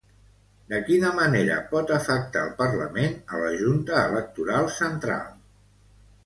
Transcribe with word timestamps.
De 0.71 0.77
quina 0.85 1.09
manera 1.17 1.57
pot 1.73 1.93
afectar 1.97 2.45
el 2.45 2.55
Parlament 2.61 3.13
a 3.37 3.43
la 3.43 3.53
Junta 3.61 4.01
Electoral 4.11 4.71
Central? 4.79 5.31